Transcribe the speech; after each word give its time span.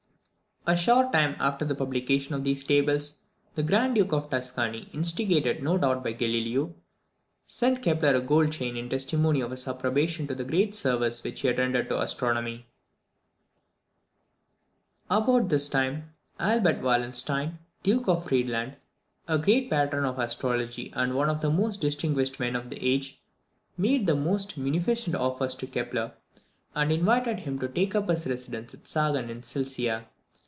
A 0.67 0.75
short 0.75 1.11
time 1.11 1.35
after 1.39 1.65
the 1.65 1.73
publication 1.73 2.35
of 2.35 2.43
these 2.43 2.63
tables, 2.63 3.15
the 3.55 3.63
Grand 3.63 3.95
Duke 3.95 4.13
of 4.13 4.29
Tuscany, 4.29 4.89
instigated 4.93 5.63
no 5.63 5.75
doubt 5.79 6.03
by 6.03 6.11
Galileo, 6.11 6.75
sent 7.47 7.81
Kepler 7.81 8.13
a 8.15 8.21
gold 8.21 8.51
chain 8.51 8.77
in 8.77 8.87
testimony 8.87 9.41
of 9.41 9.49
his 9.49 9.67
approbation 9.67 10.29
of 10.31 10.37
the 10.37 10.43
great 10.43 10.75
service 10.75 11.23
which 11.23 11.41
he 11.41 11.47
had 11.47 11.57
rendered 11.57 11.89
to 11.89 11.99
astronomy. 11.99 12.67
About 15.09 15.49
this 15.49 15.67
time 15.67 16.13
Albert 16.39 16.83
Wallenstein, 16.83 17.57
Duke 17.81 18.07
of 18.07 18.27
Friedland, 18.27 18.75
a 19.27 19.39
great 19.39 19.67
patron 19.67 20.05
of 20.05 20.19
astrology, 20.19 20.93
and 20.95 21.15
one 21.15 21.27
of 21.31 21.41
the 21.41 21.49
most 21.49 21.81
distinguished 21.81 22.39
men 22.39 22.55
of 22.55 22.69
the 22.69 22.77
age, 22.87 23.19
made 23.79 24.05
the 24.05 24.15
most 24.15 24.59
munificent 24.59 25.15
offers 25.15 25.55
to 25.55 25.65
Kepler, 25.65 26.13
and 26.75 26.91
invited 26.91 27.39
him 27.39 27.57
to 27.57 27.67
take 27.67 27.95
up 27.95 28.09
his 28.09 28.27
residence 28.27 28.75
at 28.75 28.85
Sagan 28.85 29.31
in 29.31 29.41
Silesia. 29.41 30.05